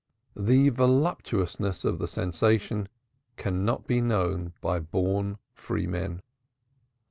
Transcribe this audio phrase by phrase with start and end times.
[0.35, 2.89] The voluptuousness of the sensation
[3.37, 6.23] cannot be known by born freemen.